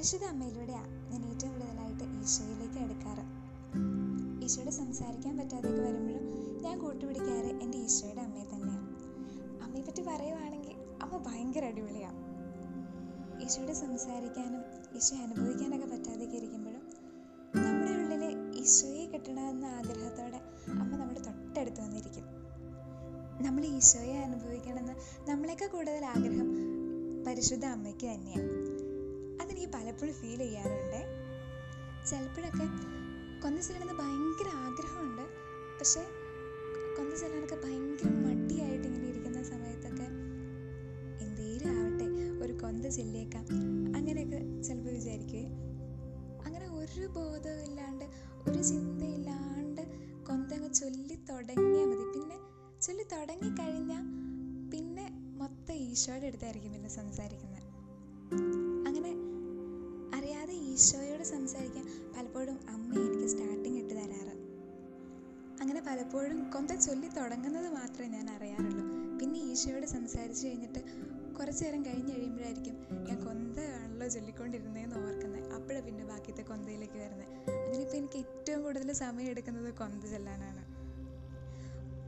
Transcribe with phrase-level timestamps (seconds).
[0.00, 3.24] പരിശുദ്ധ അമ്മയിലൂടെയാണ് ഞാൻ ഏറ്റവും കൂടുതലായിട്ട് ഈശോയിലേക്ക് അടുക്കാറ്.
[4.44, 6.22] ഈശോയോട് സംസാരിക്കാൻ പറ്റാതെയൊക്കെ വരുമ്പോഴും
[6.62, 8.86] ഞാൻ കൂട്ടുപിടിക്കാറ് എന്റെ ഈശോയുടെ അമ്മയെ തന്നെയാണ്.
[9.64, 12.18] അമ്മയെ പറ്റി പറയുവാണെങ്കിൽ അമ്മ ഭയങ്കര അടിപൊളിയാണ്
[13.44, 14.62] ഈശോയോട് സംസാരിക്കാനും
[15.00, 16.82] ഈശോ അനുഭവിക്കാനൊക്കെ പറ്റാതെയൊക്കെ ഇരിക്കുമ്പോഴും
[17.66, 18.24] നമ്മുടെ ഉള്ളിൽ
[18.62, 20.40] ഈശോയെ കിട്ടണമെന്ന ആഗ്രഹത്തോടെ
[20.80, 22.26] അമ്മ നമ്മുടെ തൊട്ടടുത്ത് വന്നിരിക്കും.
[23.48, 24.96] നമ്മൾ ഈശോയെ അനുഭവിക്കണമെന്ന്
[25.30, 26.50] നമ്മളെക്കാൾ കൂടുതൽ ആഗ്രഹം
[27.28, 28.48] പരിശുദ്ധ അമ്മയ്ക്ക് തന്നെയാണ്
[29.50, 31.00] അതെനിക്ക് പലപ്പോഴും ഫീൽ ചെയ്യാറുണ്ട്.
[32.06, 32.66] ചിലപ്പോഴൊക്കെ
[33.42, 35.22] കൊന്ത ചെല്ലണമെന്ന് ഭയങ്കര ആഗ്രഹമുണ്ട്.
[35.80, 36.02] പക്ഷേ
[36.96, 40.06] കൊന്ത ചെല്ലാനൊക്കെ ഭയങ്കര മടിയായിട്ട് ഇങ്ങനെ ഇരിക്കുന്ന സമയത്തൊക്കെ
[41.24, 42.06] എന്തേലും ആവട്ടെ
[42.44, 43.44] ഒരു കൊന്ത ചെല്ലിയേക്കാം.
[43.96, 45.44] അങ്ങനെയൊക്കെ ചിലപ്പോൾ വിചാരിക്കുവേ.
[46.46, 48.04] അങ്ങനെ ഒരു ബോധവും ഇല്ലാണ്ട്
[48.48, 49.82] ഒരു ചിന്തയില്ലാണ്ട്
[50.26, 52.06] കൊന്തങ്ങ് ചൊല്ലി തുടങ്ങിയാൽ മതി.
[52.14, 52.38] പിന്നെ
[52.82, 54.06] ചൊല്ലി തുടങ്ങിക്കഴിഞ്ഞാൽ
[54.72, 57.69] പിന്നെ മൊത്തം ഈശോയുടെ അടുത്തായിരിക്കും പിന്നെ സംസാരിക്കുന്നത്.
[60.80, 61.84] ഈശോയോട് സംസാരിക്കാൻ
[62.16, 64.34] പലപ്പോഴും അമ്മ എനിക്ക് സ്റ്റാർട്ടിങ് ഇട്ട് തരാറ്.
[65.60, 68.84] അങ്ങനെ പലപ്പോഴും കൊന്ത ചൊല്ലി തുടങ്ങുന്നത് മാത്രമേ ഞാൻ അറിയാറുള്ളൂ.
[69.18, 70.80] പിന്നെ ഈശോയോട് സംസാരിച്ചു കഴിഞ്ഞിട്ട്
[71.34, 72.76] കുറച്ച് നേരം കഴിഞ്ഞ് കഴിയുമ്പോഴായിരിക്കും
[73.08, 75.52] ഞാൻ കൊന്തയാണല്ലോ ചൊല്ലിക്കൊണ്ടിരുന്നതെന്ന് ഓർക്കുന്നത്.
[75.52, 77.50] അപ്പോഴാണ് പിന്നെ ബാക്കിയത്തെ കൊന്തയിലേക്ക് വരുന്നത്.
[77.50, 80.62] അങ്ങനെ എനിക്ക് ഏറ്റവും കൂടുതൽ സമയം എടുക്കുന്നത് കൊന്ത ചെല്ലാനാണ്.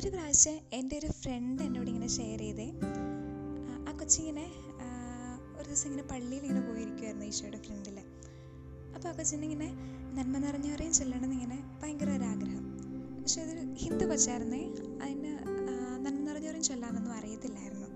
[0.00, 2.68] ഒരു പ്രാവശ്യം എന്റെ ഒരു ഫ്രണ്ട് എന്നോട് ഇങ്ങനെ ഷെയർ ചെയ്തേ.
[2.84, 4.46] ആ, ആ കൊച്ചിങ്ങനെ
[5.58, 7.98] ഒരു ദിവസം ഇങ്ങനെ പള്ളിയിൽ ഇങ്ങനെ പോയിരിക്കുമായിരുന്നു ഈശോയുടെ ഫ്രണ്ടിൽ
[8.94, 9.68] അപ്പോൾ ഇങ്ങനെ
[10.14, 12.64] നന്മ നിറഞ്ഞവരെയും ചൊല്ലണമെന്ന് ഇങ്ങനെ ഭയങ്കര ഒരാഗ്രഹം
[13.22, 14.62] പക്ഷെ അതൊരു ഹിന്ദു കൊച്ചായിരുന്നേ
[15.02, 15.32] അതിന്
[16.06, 17.88] നന്മ നിറഞ്ഞവരെയും ചൊല്ലാനൊന്നും അറിയത്തില്ലായിരുന്നു.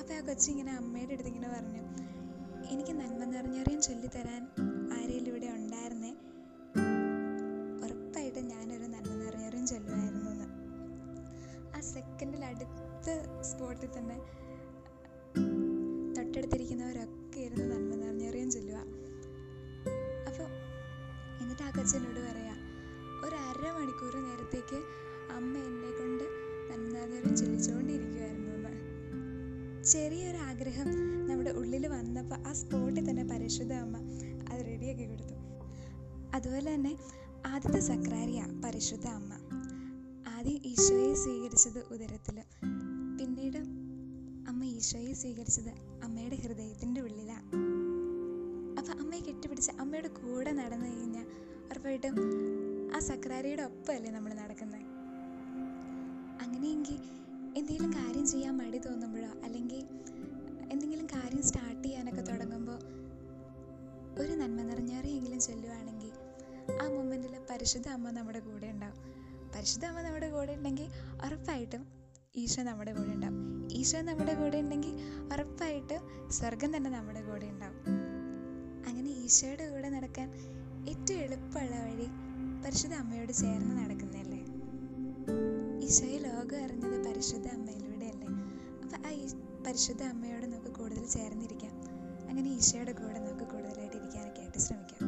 [0.00, 1.82] അപ്പോൾ ആ കൊച്ചിങ്ങനെ അമ്മയുടെ അടുത്ത് ഇങ്ങനെ പറഞ്ഞു
[2.70, 4.42] എനിക്ക് നന്മ നിറഞ്ഞവരെയും ചൊല്ലിത്തരാൻ
[4.92, 6.12] ആരെങ്കിലും ഇവിടെ ഉണ്ടായിരുന്നേ?
[7.84, 10.48] ഉറപ്പായിട്ടും ഞാനൊരു നന്മ നിറഞ്ഞവരെയും ചൊല്ലുമായിരുന്നു എന്ന്.
[11.76, 13.08] ആ സെക്കൻഡിൽ അടുത്ത
[13.42, 14.18] സ്പോട്ടിൽ തന്നെ
[21.60, 22.54] എന്നിട്ട് ആ പറയാം പറയാ
[23.22, 24.78] ഒരു അരമണിക്കൂർ നേരത്തേക്ക്
[25.30, 26.24] അമ്മ എന്നെ കൊണ്ട്
[26.68, 28.72] നിറഞ്ഞറിയാൻ ചൊല്ലിച്ചുകൊണ്ടിരിക്കുമായിരുന്നു എന്ന്
[29.84, 30.88] ചെറിയൊരു ആഗ്രഹം
[31.28, 33.96] നമ്മുടെ ഉള്ളിൽ വന്നപ്പോൾ ആ സ്പോട്ടിൽ തന്നെ പരിശുദ്ധ അമ്മ
[34.50, 35.34] അത് റെഡിയാക്കി കൊടുത്തു.
[36.34, 36.92] അതുപോലെ തന്നെ
[37.46, 39.32] ആദ്യത്തെ സക്രാരിയ പരിശുദ്ധ അമ്മ.
[40.26, 42.36] ആദ്യം ഈശോയെ സ്വീകരിച്ചത് ഉദരത്തിൽ
[43.18, 43.60] പിന്നീട്
[44.48, 47.46] അമ്മ ഈശോയെ സ്വീകരിച്ചത് അമ്മയുടെ ഹൃദയത്തിന്റെ ഉള്ളിലാണ്
[48.78, 50.88] അപ്പം അമ്മയെ കെട്ടിപ്പിടിച്ച് അമ്മയുടെ കൂടെ നടന്നു
[51.88, 52.16] ഉറപ്പായിട്ടും
[52.94, 54.82] ആ സക്രാരിയുടെ ഒപ്പമല്ലേ നമ്മൾ നടക്കുന്നത്?
[56.44, 56.98] അങ്ങനെയെങ്കിൽ
[57.58, 59.80] എന്തെങ്കിലും കാര്യം ചെയ്യാൻ മടി തോന്നുമ്പോഴോ അല്ലെങ്കിൽ
[60.72, 62.78] എന്തെങ്കിലും കാര്യം സ്റ്റാർട്ട് ചെയ്യാനൊക്കെ തുടങ്ങുമ്പോൾ
[64.20, 66.12] ഒരു നന്മ നിറഞ്ഞവരെയെങ്കിലും ചൊല്ലുവാണെങ്കിൽ
[66.82, 69.00] ആ മൊമെന്റിൽ പരിശുദ്ധ അമ്മ നമ്മുടെ കൂടെ ഉണ്ടാവും.
[69.54, 70.90] പരിശുദ്ധ അമ്മ നമ്മുടെ കൂടെ ഉണ്ടെങ്കിൽ
[71.26, 71.82] ഉറപ്പായിട്ടും
[72.44, 73.40] ഈശോ നമ്മുടെ കൂടെ ഉണ്ടാവും.
[73.80, 74.94] ഈശോ നമ്മുടെ കൂടെ ഉണ്ടെങ്കിൽ
[75.34, 76.02] ഉറപ്പായിട്ടും
[76.38, 77.80] സ്വർഗം തന്നെ നമ്മുടെ കൂടെ ഉണ്ടാവും.
[78.88, 80.28] അങ്ങനെ ഈശോയുടെ കൂടെ നടക്കാൻ
[80.90, 82.06] ഏറ്റവും എളുപ്പമുള്ള വഴി
[82.64, 84.40] പരിശുദ്ധ അമ്മയോട് ചേർന്ന് നടക്കുന്നതല്ലേ?
[85.86, 88.28] ഈശോയെ ലോകം അറിഞ്ഞത് പരിശുദ്ധ അമ്മയിലൂടെയല്ലേ.
[88.82, 89.12] അപ്പം ആ
[89.66, 91.74] പരിശുദ്ധ അമ്മയോട് നമുക്ക് കൂടുതൽ ചേർന്നിരിക്കാം.
[92.28, 95.07] അങ്ങനെ ഈശോയുടെ കൂടെ നമുക്ക് കൂടുതലായിട്ട് ഇരിക്കാനൊക്കെ ആയിട്ട് ശ്രമിക്കാം.